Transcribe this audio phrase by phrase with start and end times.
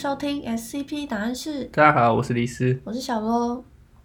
[0.00, 2.80] 收听 SCP 答案室，大家好，我是李斯。
[2.84, 3.64] 我是小罗。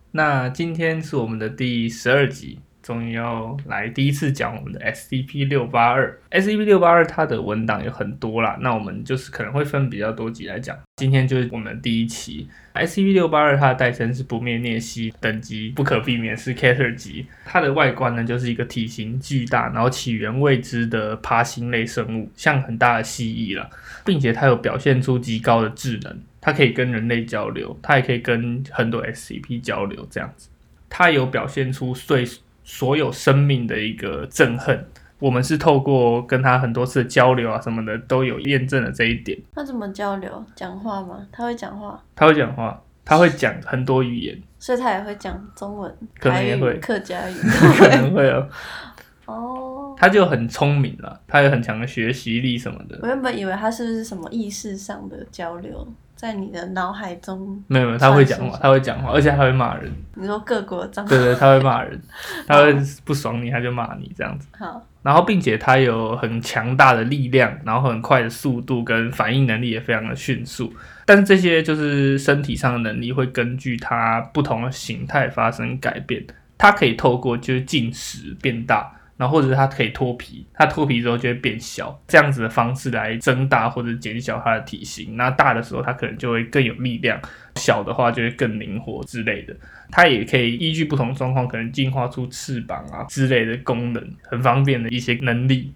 [0.09, 6.19] 那今天是我们的第十二集，终于要来第一次讲我们的 SCP 六八二。
[6.29, 10.77] SCP 六八二它的文档有很多啦，那我们就是可能会分比较多集来讲。
[10.97, 12.47] 今天就是我们第一期。
[12.75, 17.25] SCP 六八二它的代称是不灭颞蜥，等级不可避免是 Cater 级。
[17.45, 23.69] 它的外观呢就是一个体型巨大，然后起源未知的爬行类生物，像很大的蜥蜴了，
[24.03, 30.49] 并且它有表现出极高的智能，它可以跟人类交流，它也可以跟很多 SCP 交流，这样子。
[30.89, 32.23] 它有表现出对
[32.63, 34.85] 所有生命的一个憎恨。
[35.19, 39.39] 我们是透过跟他很多次交流啊什么的，都有验证了这一点。
[39.55, 40.45] 那怎么交流？
[40.53, 41.25] 讲话吗？
[41.31, 42.03] 他会讲话？
[42.13, 47.33] 他会讲话，他会讲很多语言，所以他也会讲中文、可能也会客家语，
[47.79, 48.49] 可能会哦。
[49.25, 52.99] 哦，他就很聪明了，他有很强的学习力什么的。
[53.01, 55.87] 我原本以为他是不是什么意识上的交流，
[56.23, 59.91] 在你的脑海中没有没有，他会讲话，他会讲话，而且他会骂人。
[60.13, 62.01] 你说各国账对对，他会骂人，
[62.47, 64.47] 他会不爽你，他就骂你这样子。
[64.57, 70.73] 好，然后并且他有很强大的力量，然后很快的速度跟反应能力也非常的迅速。
[71.05, 76.25] 但是这些就是身体上的能力会根据它不同的形态发生改变。
[76.57, 78.89] 它可以透过就是进食变大。
[79.15, 85.15] 然后或者是它可以脱皮，它脱皮之后就会变小，这样子的方式来增大或者减小它的体型。
[85.15, 87.19] 那大的时候它可能就会更有力量，
[87.55, 89.55] 小的话就会更灵活之类的。
[89.91, 95.73] 它也可以依据不同状况，可能进化出翅膀啊之类的功能，很方便的一些能力。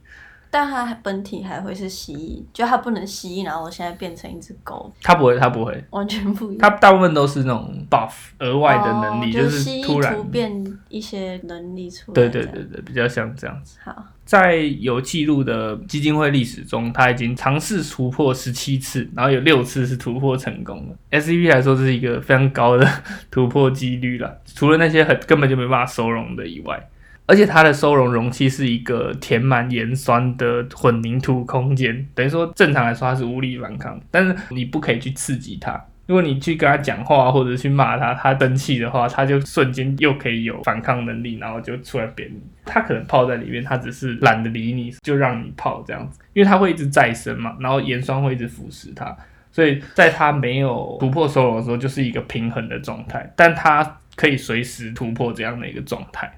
[0.50, 6.58] 但它本体还会是蜥蜴，就它不能蜥蜴，然后我现在变成一只狗，它不会，它不会，完全不一样。
[6.60, 12.16] 它大部分都是那种 buff 额外的能力，哦、就是突然突变一些能力出来。
[12.16, 13.78] 对对对对，比较像这样子。
[13.84, 20.96] 好，在有记录的基金会历史中，它已经尝试突破十七次，然后有六次是突破成功了。
[21.12, 22.88] SCP 来说，这是一个非常高的
[23.32, 26.90] 突破几率了，除了那些很根本就没办法收容的以外。
[27.30, 35.86] 而且它的收容容器是一个填满盐酸的混凝土空间，等于说正常来说它是无力反抗，但是你不可以去刺激它。
[36.08, 42.42] 如果你去跟他讲话或者去骂他，他生气的话，他就瞬间又可以有反抗能力，然后就出来扁你。
[42.66, 49.16] 他可能泡在里面，他只是懒得理你，就让你泡这样子，因为它会一直再生嘛，然后盐酸会一直腐蚀它，
[49.52, 56.32] 所以在它没有突破收容的时候，就是一个平衡的状态，但它可以随时突破这样的一个状态。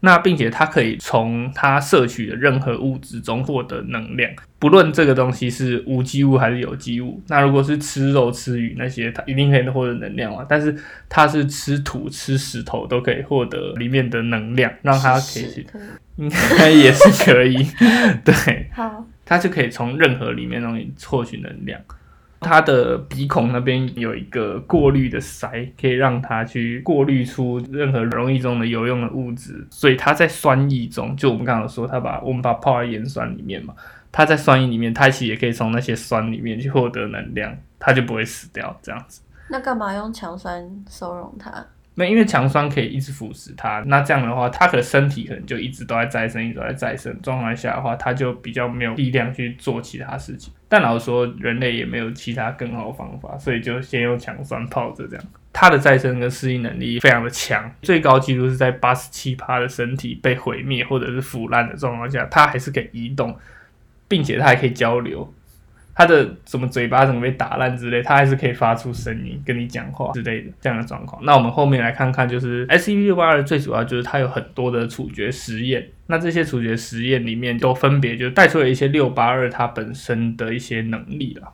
[0.00, 7.20] 那并且它可以从它摄取的任何物质中获得能量，不论这个东西是无机物还是有机物。
[7.28, 10.46] 那如果是吃肉吃鱼那些，它一定可以获得能量嘛？
[10.48, 10.76] 但是
[11.08, 15.66] 它是吃土吃石头都可以获得里面的能量，让它可以去，
[16.16, 17.66] 应 该也是可以。
[18.24, 21.80] 对，好，它就可以从任何里面东西获取能量。
[22.40, 25.48] 它的鼻孔那边有一个过滤的塞，
[25.80, 29.66] 可以让它去过滤出任何溶液中的有用的物质。
[29.70, 33.74] 所以它在酸液中，就我们刚刚说，它把我们把它泡在盐酸里面嘛，
[34.12, 39.20] 它在酸液里面，它其实也可以从那些酸里面去获得能量，它就不会死掉这样子。
[39.50, 41.66] 那干嘛用强酸收容它？
[41.98, 50.52] 那因为强酸可以一直腐蚀它，那这样的话，它的身体可能就一直都在再生，一直都在再生状态下的话，它就比较没有力量去做其他事情。
[50.68, 55.24] 但老实说，人类也没有其他更好的方法，所以就先用强酸泡着这样。
[55.52, 63.36] 它的再生跟适应能力非常的强，最高纪录是在八十七趴的身体被毁灭或者是腐烂的状况下，它还是可以移动，
[64.06, 65.34] 并且它还可以交流。
[65.98, 71.20] 它的什么嘴巴怎么被打烂之类，它还是可以发出声音跟你讲话之类的这样的状况。
[71.24, 75.84] 那我们后面来看看，就是 SCP 六八二最主要就是它有很多的处决实验。
[76.06, 81.52] 那这些处决实验里面都分别就带出了一些六八二它本身的一些能力了。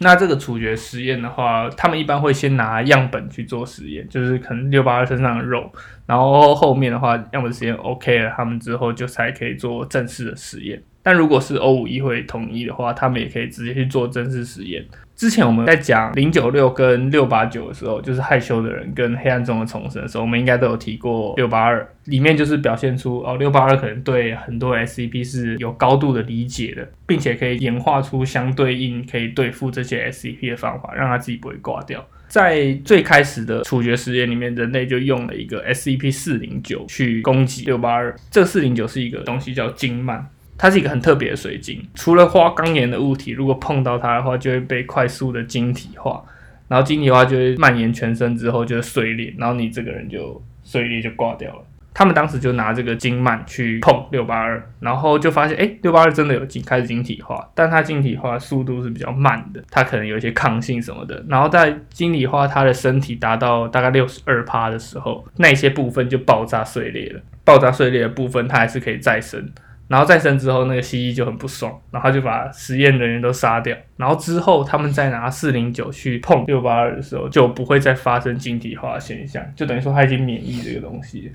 [0.00, 5.70] 那这个处决实验的话，他们一般会先拿样本去做实验，就是可能六八二身上的肉，
[6.04, 10.82] 然后后面的话样本实验 OK 了，他们之后就才可以做正式的实验。
[11.04, 14.84] 但如果是欧五议会同意的话，他们也可以直接去做真实实验。
[15.14, 32.04] 之前我们在讲零九六跟六八九的时候，就是害羞的人跟黑暗中的重生的时候，我们应该都有提过六八二里面就是表现出哦，六八二可能对很多 SCP 是有高度的理解的，并且可以演化出相对应可以对付这些 SCP 的方法，让他自己不会挂掉。
[32.26, 38.12] 在最开始的处决实验里面，人类就用了一个 SCP 四零九去攻击六八二。
[38.30, 40.26] 这个四零九是一个东西叫金曼。
[40.56, 46.24] 它是一个很特别的水晶，除了花岗岩的物体，如果碰到它的话，就会被快速的晶体化，
[46.68, 51.62] 然后晶体化就会蔓延全身之后就会碎裂，然后你这个人就碎裂就挂掉了。
[51.96, 61.24] 他们当时就拿这个金曼去碰六八二，然后就发现，哎，六八二真的有晶开始晶体化，但它晶体化速度是比较慢的，它可能有一些抗性什么的。
[61.28, 67.20] 然后在晶体化它的身体达到大概六十二趴的时候，那些部分就爆炸碎裂了。
[67.44, 69.48] 爆炸碎裂的部分它还是可以再生，
[69.86, 73.76] 然后再生之后，那个蜥蜴就很不爽，然后就把实验人员都杀掉。
[73.96, 81.30] 然后之后他们再拿四零九去碰六八二的时候，就不会再发生晶体化现象，就等于说它已经免疫这个东西。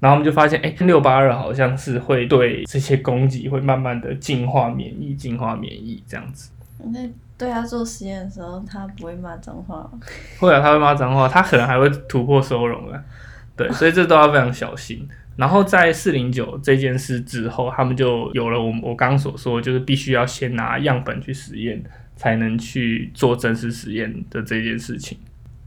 [0.00, 6.50] 然后我们就发现，哎，六八二好像是会对这些攻击会慢慢的进化免疫，进化免疫这样子。
[6.82, 6.98] 那
[7.36, 9.90] 对他做实验的时候，他不会骂脏话吗？
[10.38, 12.98] 会啊，他会骂脏话，他可能还会突破收容啊。
[13.60, 15.06] 对，所以这都要非常小心。
[15.36, 21.82] 然后在四零九这件事之后，他们就有了我我刚所说，就是必须要先拿样本去实验，
[22.16, 25.18] 才能去做真实实验的这件事情。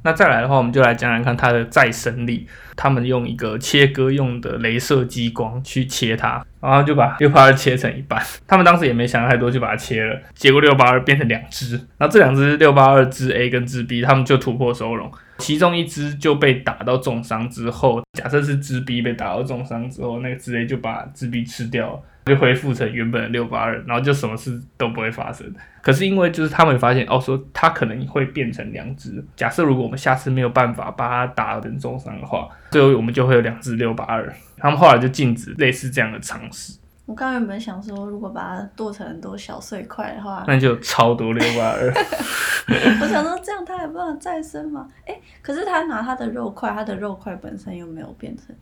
[0.06, 2.46] 那再来的话，我们就来讲讲看它的再生力。
[2.76, 8.22] 他们用一个切割用的镭射激光去切它，然后就把六八二切成一半。
[8.46, 10.20] 他们当时也没想太多，就把它切了。
[10.36, 15.10] 结果六八二变成两只，那这两只六八二支 A 跟支 B，他们就突破收容。
[15.38, 22.04] 其中一只就被打到重伤之后，假设是只 B 被打到重伤之后，那个支 A 就把只 B 吃掉。
[22.26, 25.46] 就恢复成原本的六八二，然后就什么事都不会发生。
[25.82, 29.22] 可是因为就是他们发现哦，说它可能会变成两只。
[29.36, 34.34] 假设如果我们下次没有办法把它打成重伤的话，最后我们就会有两只六八二。
[34.58, 36.80] 他们后来就禁止类似这样的尝试。
[37.06, 41.92] 我刚原本想说，如果把它剁成很多小碎块的话，那就超多六八二。
[43.02, 44.88] 我想说这样它还不能再生吗？
[45.06, 48.56] 哎，可是他拿他的肉块，他的肉块本身又没有变成。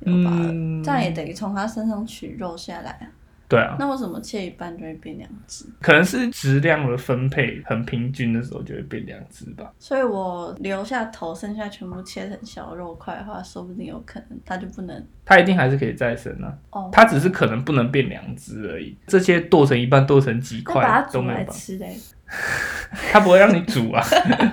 [0.00, 0.44] 六八二，
[0.82, 3.06] 这样也等于从他身上取肉下来啊。
[3.48, 3.76] 对啊。
[3.78, 5.64] 那为什么切一半就会变两只？
[5.80, 9.72] 可能是质量的分配很平均的时候就会变两只吧。
[9.78, 15.06] 所以我留下头，剩下全部切成小肉块的话，说不定有可能它就不能。
[15.24, 16.52] 它一定还是可以再生啊。
[16.70, 16.88] 哦。
[16.92, 18.96] 它只是可能不能变两只而已。
[19.06, 21.52] 这些剁成一半，剁成几块都没有。
[21.52, 21.96] 吃嘞。
[23.12, 24.02] 它不会让你煮啊，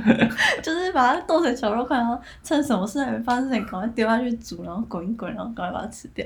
[0.61, 6.23] 就是把它剁成小肉块，然后趁什么事还没发生，赶快丢下去煮，然后滚一滚，然后赶快把它吃掉。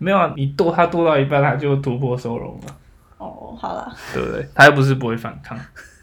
[0.00, 2.76] 没有啊，你剁它剁到一半，它就突破收容了。
[3.18, 4.46] 哦，好了，对不对？
[4.54, 5.58] 它又不是不会反抗。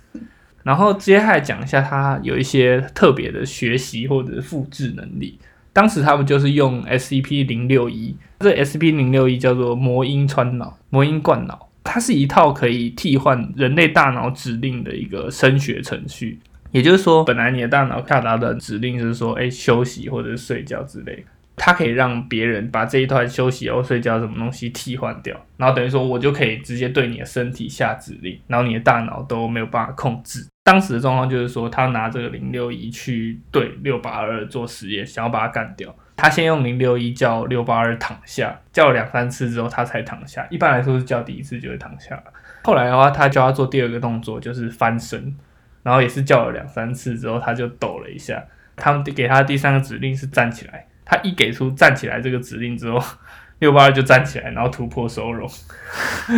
[0.63, 5.39] 然后接下来讲一下，它有一些特别的学习或者复制能力。
[5.73, 11.69] 当时他们就是用 SCP 零六一，这 SCP 零六一叫做魔音穿脑，魔音灌脑。
[11.83, 16.39] 它是一套可以替换人类大脑指令的一个声学程序，
[16.71, 21.25] 也就是说，本来你的大脑下达的指令就是说，哎，休息或者是睡觉之类，
[21.57, 30.47] 它可以让别人把这一段休息或睡觉什么东西替换掉，然后等于说我就可以直接对你的身体下指令，然后你的大脑都没有办法控制。
[30.63, 35.93] 当时的状况就是说，他拿这个零六一去对六八二做实验，想要把它干掉。
[36.15, 40.45] 他先用零六一叫六八二躺下，叫了两三次之后，他才躺下。
[40.49, 42.21] 一般来说是叫第一次就会躺下。
[42.63, 45.35] 后来的话，他叫他做第二个动作，就是翻身，
[45.83, 48.43] 然后也是叫了两三次之后，他就抖了一下。
[48.75, 53.01] 他们给他第三个指令是站起来，他一给出站起来这个指令之后，
[53.59, 55.49] 六八二就站起来，然后突破收容。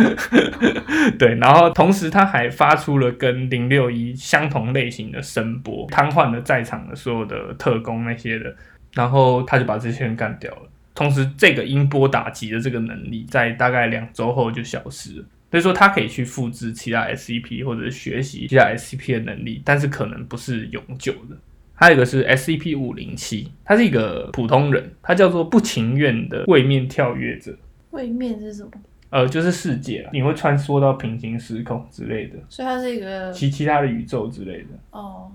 [1.18, 8.54] 对，然后同时他还发出了跟零六一相同类型的声波，瘫痪了在场的所有的特工那些的。
[8.94, 10.62] 然后他就把这些人干掉了。
[10.94, 15.24] 同时，这个音波打击的这个能力在大概两周后就消失了。
[15.50, 21.36] 所以说，他可以去复制其他 SCP 或者学习其他 SCP 的能力，但是可能不是永久的。
[21.80, 27.56] 还有一个是 SCP 五零七，他是一个普通人，他叫做不情愿的位面跳跃者。
[27.92, 28.70] 位面是什么？
[29.08, 32.36] 呃，就是世界，你会穿梭到平行时空之类的。
[32.50, 34.66] 所以它是一个其其他的宇宙之类的。
[34.90, 35.32] 哦。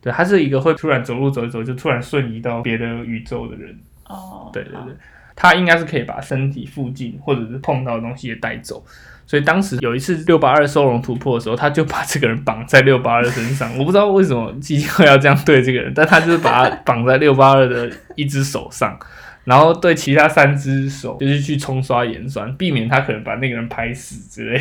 [0.00, 3.76] 对，他是一个会突然走路走一走就突然瞬移到别的宇宙的人。
[4.06, 4.94] 哦，对对对，
[5.34, 8.84] 他应该是可以把身体附近或者是碰到的东西也带走。
[9.32, 13.72] 所以当时有一次六八二收容突破的时候，他就把这个人绑在六八二身上。
[13.78, 18.94] 我不知道为什么基金会要这样对这个人，但他就是把他绑在六八二的一只手上，
[19.44, 24.60] 然后对其他三只手就是去冲刷盐酸，避免他可能把那个人拍死之类。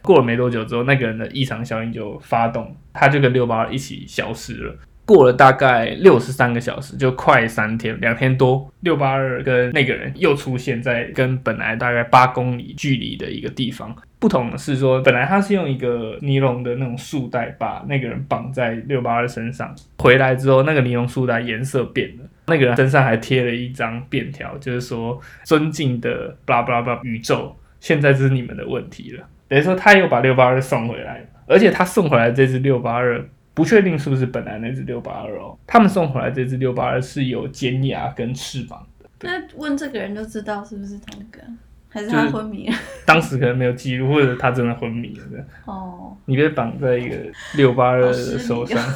[0.00, 4.76] 过了没多久之后，那个人的异常效应就发动，他就跟六八二一起消失了。
[5.06, 13.94] 过了大概六十三个小时，就快三天，两天多，六八二跟那个人又出现在跟本来大概八公里距离的一个地方。
[14.18, 29.24] 不同的是说，本来他是用一个尼龙的那种束带把那个人绑在六八二身上，回来之后那个尼龙束带颜色变了，那个人身上还贴了一张便条，就是说尊敬的巴拉巴拉巴拉宇宙，现在这是你们的问题了。
[29.46, 33.22] 等于说他又把六八二送回来，而且他送回来这只六八二
[33.54, 35.56] 不确定是不是本来那只六八二哦。
[35.66, 41.40] 他们送回来这只六八二是有尖牙跟翅膀的，那问这个人就知道是不是同一个，
[41.88, 42.74] 还是他昏迷了？
[43.06, 45.44] 当时可能没有记录，或者他真的昏迷了。
[45.66, 47.16] 哦，你被绑在一个
[47.56, 48.94] 六八二的手上哦，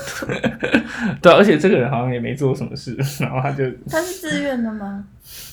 [1.22, 5.04] 对啊，而且这个人好像也没做什么事， 然后他就，他是自愿的吗？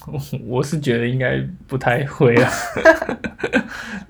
[0.47, 2.51] 我是觉得应该不太会啊。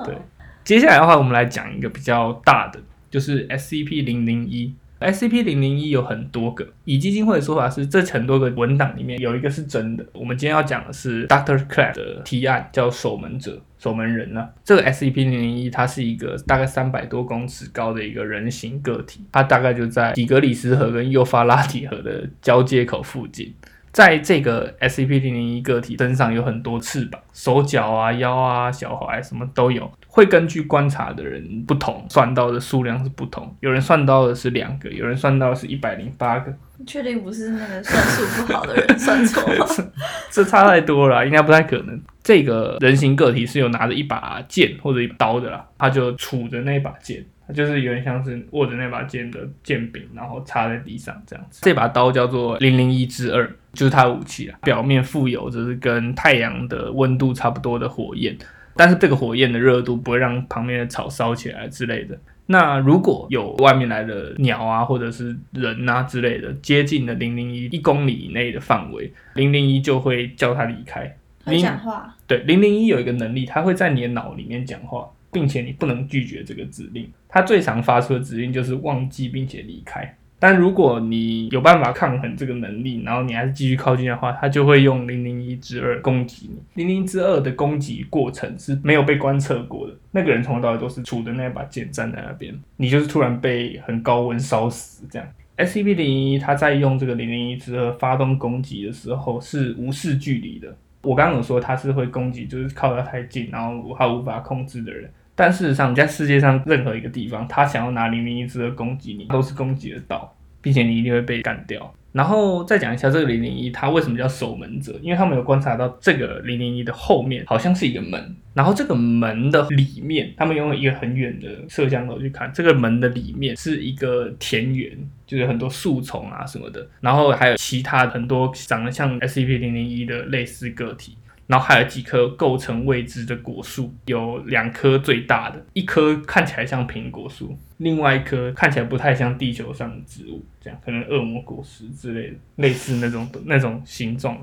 [0.05, 0.15] 对，
[0.63, 4.73] 接下来的话，我们来讲一个比较大的，就是 SCP 零零一。
[4.99, 10.05] SCP 零零一有很多个，以基金会的说法是，这很多个文档里面有一个是真的。
[10.13, 23.53] 我们今天要讲的是 Doctor Clap 的提案，叫守门者、守门人呢、这个 SCP 零零一它是一个大概三百多公尺高的一个人形个体，它大概就在底格里斯河跟幼发拉底河的交接口附近。
[23.95, 33.55] 在这个 SCP 零零一个体身上有很多翅膀，手脚啊、腰啊、小踝什么都有，会根据观察的人不同，算到的数量是不同。
[33.61, 39.65] 有人算到的是两个，有人算到的是一百零八个，你确定不是那个算数不好的人算错吗？
[40.29, 41.97] 这差太多了啊，应该不太可能。
[42.21, 51.61] 这个人形个体是有拿着一把剑或者一把刀的啦，他就杵着那把剑，它就是有点像是握着那把剑的剑柄，然后插在地上这样子。
[51.63, 58.35] 这把刀叫做零零一之二，就是它的武器啊，表面附有就是跟太阳的温度差不多的火焰，
[58.75, 62.17] 但是这个火焰的热度不会让旁边的草烧起来之类的。
[62.47, 71.15] 那如果有外面来的鸟啊，或者是人啊之类的，接近了零零一一公里以内的范围，零零一就会叫它离开。
[71.43, 77.07] 会讲话，对，零零一有一个能力，它会在你的脑里面讲话，并且你不能拒绝这个指令。
[77.27, 80.15] 它最常发出的指令就是忘记并且离开。
[80.37, 86.59] 但如果你有办法抗衡这个能力，然后你还是继续靠近的话，它就会用零零一之二攻击你。
[86.73, 95.27] 零零之二的攻击过程是没有被观测过的，那个人从头到尾都是杵着那把剑站在那边，你就是突然被很高温烧死这样。
[95.57, 105.09] SCP 零一它在用这个零零一之二发动攻击的时候是无视距离的，我刚刚有说他是会攻击，就是靠得太近，然后他无法控制的人。
[105.35, 111.93] 但事实上，在世界上任何一个地方，他想要拿零零一之二攻击你，都是攻击得到，并且你一定会被干掉。
[112.13, 114.97] 然后再讲一下这个零零一，它为什么叫守门者？
[115.01, 131.17] 因为他们有观察到这个零零一的后面好像是一个门，然后这个门的里面，他们用了一个很远的摄像头去看，这个门的里面是一个田园，就是很多树丛啊什么的，然后还有其他很多长得像 SCP 零零一的类似个体。
[131.47, 144.37] 然后还有几棵构成未知的果树，有两棵最大的，一棵看起来像苹果树，另外一棵看起来不太像地球上的植物，这样可能恶魔果实之类的，类似那种那种形状。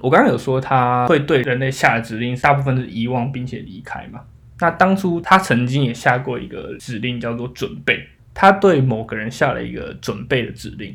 [0.00, 4.20] 我刚刚有说他会对人类下的指令，大部分是遗忘并且离开嘛。
[4.60, 10.94] 那当初他曾经也下过一个指令，叫做准备，他对某个人下了一个准备的指令。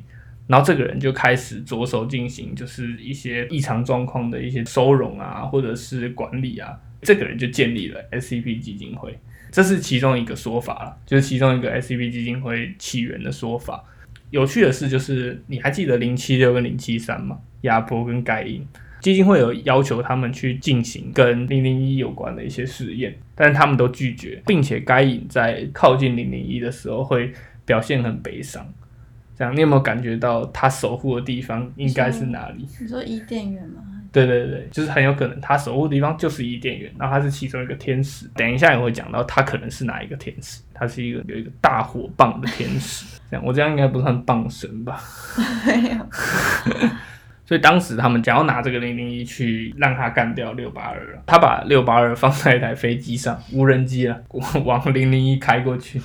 [0.50, 6.75] 然后这个人就开始着手进行，就是一些异常状况的一些收容啊，或者是管理啊。
[7.03, 9.15] 这个人就建立了 SCP 基金会，
[9.51, 13.84] 这是其中一个说法了，就是其中一个 SCP 基金会起源的说法。
[14.32, 17.38] 有趣的是，就是你还记得零七六跟零七三吗？
[17.62, 18.65] 亚伯跟盖因
[19.01, 27.32] 基金会有要求他们去进行跟零零一有关的一些试验，但是他们都拒绝，并且该隐在靠近零零一的时候会
[27.65, 28.68] 表现很悲伤。
[29.39, 32.67] 这样，你有没有感觉到他守护的地方应该是哪里？
[32.81, 33.81] 你说 伊甸园吗？
[34.12, 38.27] 对对对，就是很有可能他守护的地方就是伊甸园，然后他是其中一个天使。
[38.36, 43.05] 等一下也会讲到他可能是哪一个天使，他是一个有一个大火棒的天使。
[43.31, 45.00] 这样，我这样应该不算棒神吧？
[45.65, 46.05] 没有，
[47.46, 54.17] 所以当时他们想要拿这个零零一去让他干掉六八二，他把六八二放在一台飞机上，无人机啊，
[54.65, 56.01] 往零零一开过去。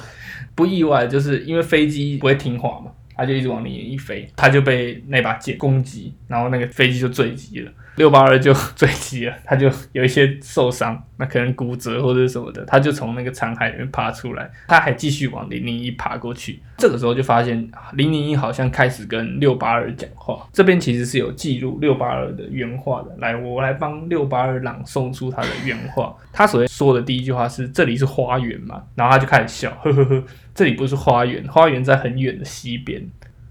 [0.55, 2.93] 不意外，就是因为飞机不会听话嘛。
[3.17, 30.25] 他就一直往里面一飞，他就被那把剑攻击，然后那个飞机就坠机了，六八二就坠机了，他就有一些受伤，那可能骨折或者什么的，他就从那个残骸里面爬出来，他还继续往零零一爬过去，这个时候就发现零零一好像开始跟六八二讲话，这边其实是有记录六八二的原话的，来，我来帮六八二朗诵出他的原话，他首先说的第一句话是这里是花园嘛，然后他就开始笑，呵呵呵。
[30.55, 33.05] 这里不是花园，花园在很远的西边。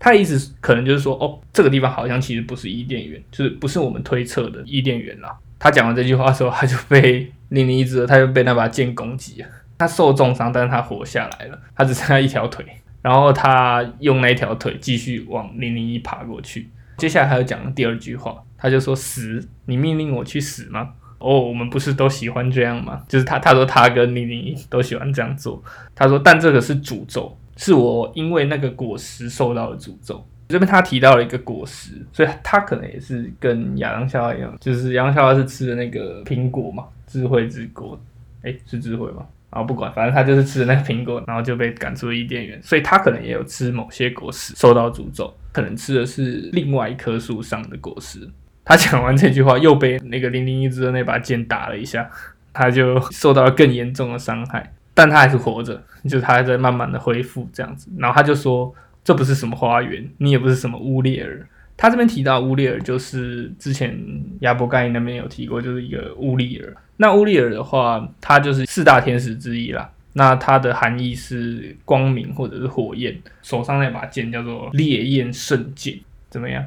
[0.03, 5.33] 他的意思可能就是说，哦，这个地方好像其实不是伊甸园，就是不是我们推测的伊甸园啦。
[5.57, 9.47] 他讲完这句话的时候，他就被零零一只，他就被那把剑攻击了。
[9.77, 11.57] 他受重伤，但是他活下来了。
[11.73, 12.65] 他只剩下一条腿，
[13.01, 16.69] 然后他用那条腿继续往零零一爬过去。
[16.97, 23.01] 接下来他又讲了第二句话，他就说：“死，你命令我去死吗？”哦，我们不是都喜欢这样吗？
[23.07, 25.63] 就是他，他说他跟零零一都喜欢这样做。
[25.95, 30.25] 他说，但这个是诅咒，是我因为那个果实受到了诅咒。
[30.49, 37.99] 这边他提到了一个果实，所以他可能也是跟亚当夏娃一样，就是亚当夏娃是吃的那个苹果嘛，智慧之果，
[38.43, 39.25] 哎，是智慧吗？
[39.49, 48.29] 然后不管，反正他就是吃的那个苹果，然后就被赶出了伊甸园，所以他可能也有吃某些果实，受到诅咒，可能吃的是另外一棵树上的果实。
[48.65, 52.09] 他讲完这句话，又被那个零零一之的那把剑打了一下，
[52.53, 57.89] 他就受到了更严重的伤害，但他还是活着，就是他还在慢慢的恢复这样子。
[57.97, 58.73] 然后他就说，
[59.03, 61.47] 这不是什么花园，你也不是什么乌列尔。
[61.75, 63.99] 他这边提到乌列尔，就是之前
[64.41, 66.75] 亚伯盖那边有提过，就是一个乌利尔。
[66.97, 69.89] 那乌利尔的话，他就是四大天使之一啦。
[70.15, 73.19] 那它的含义是光明或者是火焰。
[73.41, 76.63] 手上那把剑叫做烈焰圣剑，怎么样？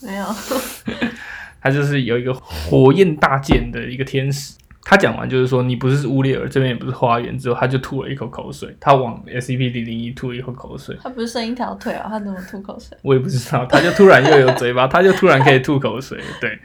[0.00, 0.24] 没有，
[1.60, 4.54] 他就是有一个火焰大剑的一个天使。
[4.90, 7.38] 他讲完就是说，你不是乌列尔，这边也不是花园。
[7.38, 10.96] 之后他就吐了一口口水，他往 S C P 零零一吐了一口口水。
[11.02, 12.96] 他不是剩一条腿哦，他怎么吐口水？
[13.02, 16.18] 我也不知道，他就突然又有嘴巴，他就突然可以吐口水。
[16.40, 16.58] 对，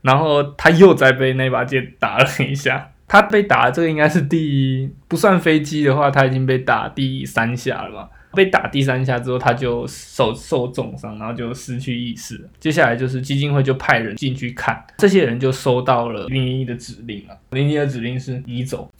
[0.00, 2.88] 然后他又再被那把剑打了一下。
[3.06, 8.08] 他被打这个应该是第不算飞机的话，他已经被打第三下了吧？
[8.34, 12.48] 被打第三下之后，他就受受重伤，然后就失去意识。
[12.58, 17.38] 接下来就是基金会就派人进去看，这些人就收到了零零一的指令了。
[17.50, 18.90] 零零一的指令是移走，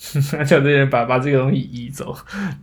[0.47, 2.15] 叫这些人把把这个东西移走。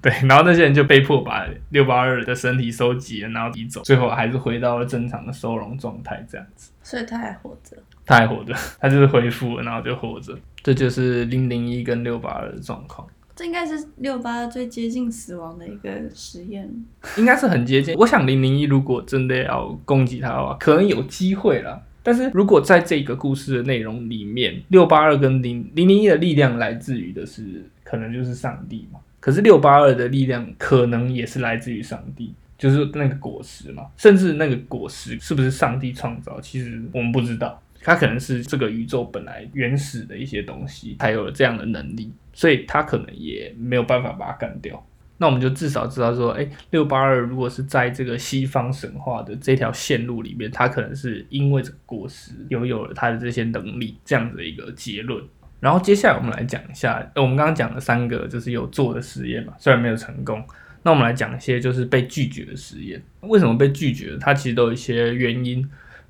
[0.01, 3.81] 对，然后那些人就被迫把六八二的身体收集了，然后移走。
[3.81, 6.71] 最后还是回到了正常的收容状态，这样子。
[6.83, 10.37] 所以他还活着，他还活着，他就是恢复了，然后就活着。
[10.61, 13.07] 这就是零零一跟六八二的状况。
[13.39, 16.69] 这应该是六八最接近死亡的一个实验，
[17.15, 17.95] 应该是很接近。
[17.95, 21.81] 我想零零一如果真的要攻击他的话，可能有机会了。
[22.03, 28.99] 但是如果在这个故事的内容里面，六八二跟零零零一的力量来自于的是，可能就是上帝嘛。
[29.21, 33.85] 可是六八二的力量可能也是来自于上帝，就是那个果实嘛。
[33.95, 37.61] 甚至那个果实是不是上帝创造，其实我们不知道。
[37.81, 42.11] 它可能是这个宇宙本来原始的一些东西，才有了这样的能力。
[42.31, 44.85] 所以它可能也没有办法把它干掉。
[45.17, 55.21] 那我们就至少知道说，哎，六八二如果是在这个西方神话的这条线路里面，它可能是因为这个果实拥有了它的这些能力，这样的一个结论。
[55.59, 60.41] 然后接下来我们来讲一下，我们刚刚讲了三个就是有做的实验嘛，虽然没有成功。
[60.83, 63.03] 那我们来讲一些就是被拒绝的实验。
[63.19, 64.15] 为什么被拒绝？
[64.21, 65.69] 它其实都有一些原因。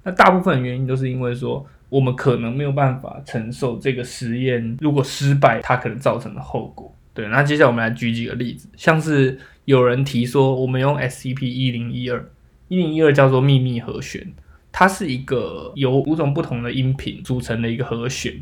[0.10, 1.66] 那大部分原因都是因为说。
[1.90, 6.96] 我们可能没有办法承受这个实验如果失败，它可能造成的后果。
[7.16, 12.24] 对，那接下来我们来举几个例子，像是有人提说，我们用 SCP 一零一二，
[12.68, 14.24] 一零一二叫做秘密和弦，
[14.72, 18.40] 它是一个由五种不同的音频组成的一个和弦。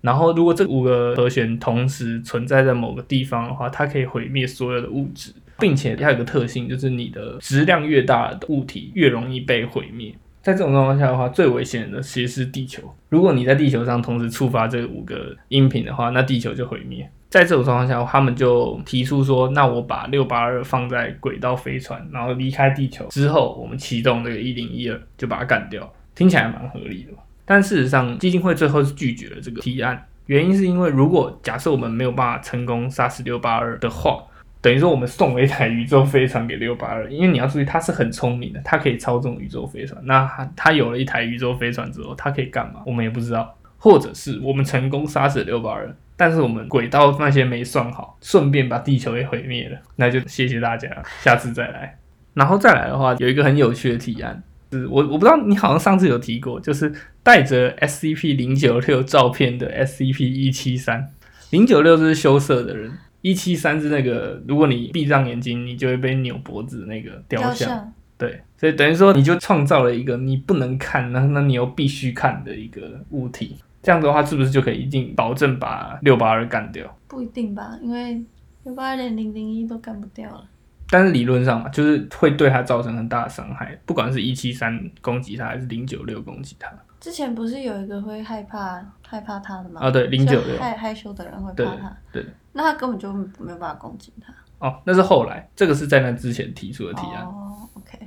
[0.00, 10.14] 然后，如果这五个和弦同时存在在某个地方的话，它可以毁灭所有的物质，并且它有个特性，就是你的质量越大的物体越容易被毁灭。
[10.44, 12.82] 在这种状况下的话，最危险的其实是地球。
[13.08, 17.10] 如果你在地球上同时触发这五个音频的话，那地球就毁灭。
[17.30, 27.12] 在这种状况下，他们就提出说：“那我把六八二放在轨道飞船，然后离开地球之后，我们启动这个一零一二，就把它干掉。”听起来蛮合理的。
[27.46, 34.22] 但事实上，基金会最后是拒绝了这个提案，原因是因为如果假设我们没有办法成功杀死六八二的话。
[34.64, 40.00] 等于说，我们送了一台宇宙飞船给六八二，因为你要注意，他是很聪明的，他可以操纵宇宙飞船。
[40.06, 42.80] 那他他有了一台宇宙飞船之后，他可以干嘛？
[42.86, 43.54] 我们也不知道。
[43.76, 49.76] 或者是我们成功杀死六八二，但是我们轨道那些没算好，顺便把地球也毁灭了。
[49.96, 50.88] 那就谢谢大家，
[51.20, 51.98] 下次再来。
[52.32, 56.90] 然后再来的话，有一个很有趣的提案，是我我不知道你好像上次有提过，就是
[57.22, 61.10] 带着 SCP 零九六照片的 SCP 一七三
[61.50, 62.92] 零九六，是羞涩的人。
[63.24, 67.90] 一七三是那个，如果你闭上眼睛，你就会被扭脖子那个雕像。
[68.18, 73.56] 对，所以等于说你就创造了一个你不能看，那那你又必须看的一个物体。
[73.82, 76.84] 这样的话，是不是就可以一定保证把六八二干掉？
[77.08, 78.22] 不一定吧，因为
[78.64, 80.46] 六八二连零零一都干不掉了。
[80.94, 86.70] 但是理论上嘛，就是会对他造成很大的伤害，不管是一七三攻击他，还是零九六攻击他。
[87.00, 89.80] 之前不是有一个会害怕害怕他的吗？
[89.80, 94.32] 啊，对，零九六害害羞的人会怕他，对，那他根本就没有办法攻击他。
[94.60, 97.24] 哦，那是后来，这个是在那之前提出的提案。
[97.24, 97.98] 哦，OK。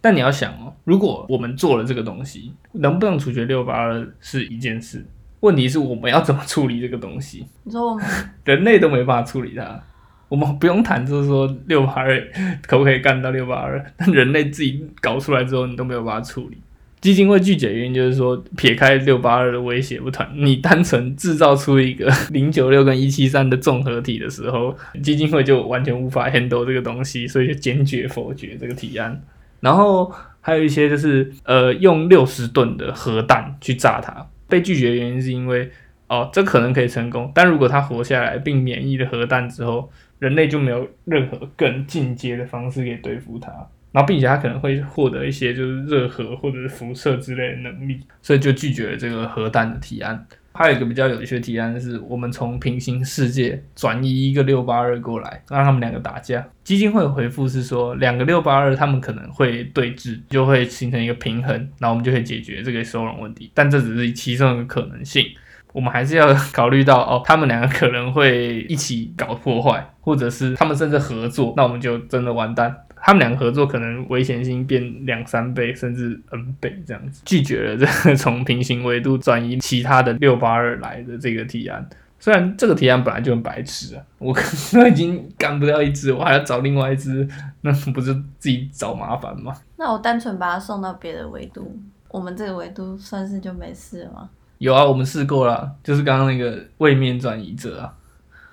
[0.00, 5.04] 但你要想哦，如果我们做了这个东西，能不能处决六八二是一件事，
[5.40, 7.44] 问题是我们要怎么处理这个东西？
[7.64, 8.06] 你说我们
[8.46, 9.82] 人类都没办法处理它，
[10.30, 12.18] 我们不用谈，就是说六八二
[12.66, 16.56] 可不可以干到六八二， 但人类自己搞出来之后，你都没有办法处理。
[17.00, 29.20] 基金会拒绝原因就是说，撇开六八二的威胁不谈，你单纯制造出一个 零九六跟一七三的综合体的时候，基金会就完全无法 handle 这个东西，所以就坚决否决这个提案。
[29.60, 35.70] 然后还有一些就是呃用六十吨的核弹去炸它，被拒绝的原因是因为
[36.06, 39.90] 哦这可能可以成功，但如果它活下来并免疫了核弹之后，
[40.20, 43.50] 人类就没有任何更进阶的方式可以对付它。
[43.92, 50.24] 然后，并且它可能会获得一些就是热核或者是辐射之类的能力，所以就拒绝了这个核弹的提案。
[50.52, 56.46] 还有一个比较有趣的提案是，我们从平行世界转移一个六八二过来，让他们两个打架。
[56.62, 63.50] 基金会回复是说，两个六八二他们可能会对峙，就会形成一个平衡，然后我们就可以解决这个收容问题。
[63.54, 65.24] 但这只是其中一个可能性，
[65.72, 72.74] 我们还是要考虑到哦，他们两个可能会一起搞破坏，或者是他们甚至合作，那我们就真的完蛋。
[73.02, 81.88] 他们两个合作可能危险性变两三倍甚至 N 倍这样子，拒绝了这个从平行维度转移其他的六八二来的这个提案。
[82.20, 84.36] 虽然这个提案本来就很白痴啊，我
[84.74, 87.26] 都已经干不掉一只，我还要找另外一只，
[87.62, 89.56] 那不是自己找麻烦吗？
[89.78, 91.74] 那我单纯把它送到别的维度，
[92.10, 94.28] 我们这个维度算是就没事了吗？
[94.60, 97.96] 有啊，我们试过了，就是刚刚那个位面转移者啊。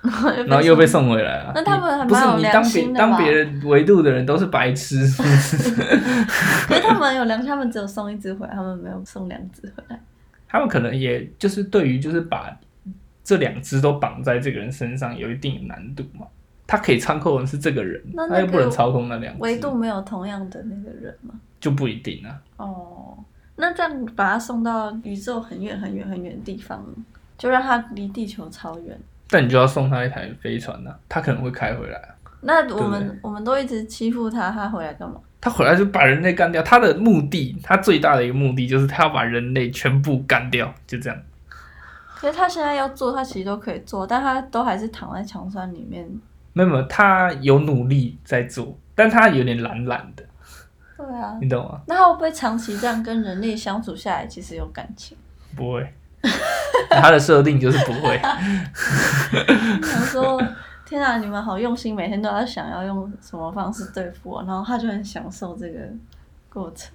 [0.47, 1.51] 然后又被送回来了。
[1.53, 4.99] 那他们不是你当别当别人维度的人都是白痴。
[5.19, 9.99] 可是他们有良心，他们只有送一只回来，他们没有送两只回来。
[10.47, 12.57] 他们可能也就是对于就是把
[13.21, 16.25] 这两只都绑在这个人身上有一定的难度嘛。
[16.65, 21.33] 他可以操控的是这个人，他又不能操控那两维度没有同样的那个人吗？
[21.59, 22.39] 就不一定啊。
[22.57, 23.17] 哦，
[23.57, 26.85] 那这样把他送到宇宙很远很远很远的地方，
[27.37, 28.97] 就让他离地球超远。
[29.29, 31.99] 但你就要送他一台飞船呢，他可能会开回来。
[32.41, 35.19] 那我们我们都一直欺负他，他回来干嘛？
[35.41, 36.61] 他回来就把人类干掉。
[36.61, 41.19] 他的目的，他最大的一个目的就是他要把人类全部干掉，就这样。
[42.15, 46.07] 可是他现在要做，他其实都可以做，但他都还是躺在墙山里面。
[46.53, 50.23] 没有，他有努力在做，但他有点懒懒的。
[50.97, 51.79] 对啊，你懂吗？
[51.87, 55.15] 那会不会长期这样跟人类相处下来，其实有感情？
[55.55, 55.93] 不会。
[56.89, 58.17] 他的设定就是不会。
[59.81, 60.41] 想说
[60.83, 65.79] ：“天啊，你们好用心，每天都要想要用什么方式对付我，然后他就很享受这个
[66.49, 66.91] 过程。”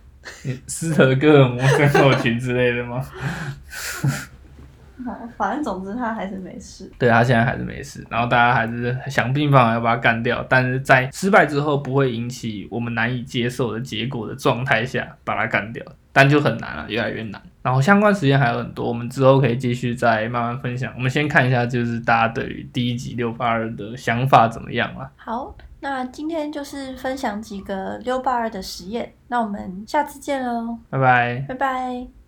[0.66, 3.04] 斯特哥尔摩症候群之类的吗？
[5.36, 6.90] 反正总之他还是没事。
[6.98, 17.40] 对他现在还是没事，然后大家还是想尽办法要把他干掉，但是在失败之后不会引起我们难以接受的结果的状态下把他干掉，但就很难了，越来越难。
[17.62, 20.92] 然后相关时间还有很多，我们之后可以继续再慢慢分享。
[20.96, 25.08] 我们先看一下，就是大家对于第一集六八二的想法怎么样啊？
[25.16, 32.21] 好，那今天就是分享几个六八二的实验，那我们下次见喽，拜拜，拜拜。